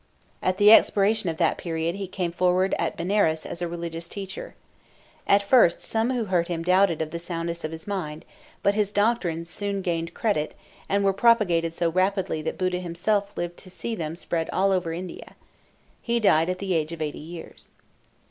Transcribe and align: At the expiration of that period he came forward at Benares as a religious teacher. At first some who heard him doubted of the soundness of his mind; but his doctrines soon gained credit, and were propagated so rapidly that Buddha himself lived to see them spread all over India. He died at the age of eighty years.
At 0.41 0.57
the 0.57 0.71
expiration 0.71 1.29
of 1.29 1.37
that 1.37 1.59
period 1.59 1.93
he 1.93 2.07
came 2.07 2.31
forward 2.31 2.73
at 2.79 2.97
Benares 2.97 3.45
as 3.45 3.61
a 3.61 3.67
religious 3.67 4.07
teacher. 4.09 4.55
At 5.27 5.43
first 5.43 5.83
some 5.83 6.09
who 6.09 6.25
heard 6.25 6.47
him 6.47 6.63
doubted 6.63 7.03
of 7.03 7.11
the 7.11 7.19
soundness 7.19 7.63
of 7.63 7.71
his 7.71 7.85
mind; 7.85 8.25
but 8.63 8.73
his 8.73 8.91
doctrines 8.91 9.47
soon 9.47 9.83
gained 9.83 10.15
credit, 10.15 10.55
and 10.89 11.03
were 11.03 11.13
propagated 11.13 11.75
so 11.75 11.91
rapidly 11.91 12.41
that 12.41 12.57
Buddha 12.57 12.79
himself 12.79 13.31
lived 13.37 13.57
to 13.57 13.69
see 13.69 13.93
them 13.93 14.15
spread 14.15 14.49
all 14.49 14.71
over 14.71 14.91
India. 14.91 15.35
He 16.01 16.19
died 16.19 16.49
at 16.49 16.57
the 16.57 16.73
age 16.73 16.91
of 16.91 17.01
eighty 17.03 17.19
years. 17.19 17.69